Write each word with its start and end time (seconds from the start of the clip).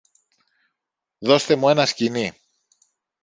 Δώστε 1.19 1.55
μου 1.55 1.69
ένα 1.69 1.85
σκοινί! 1.85 2.31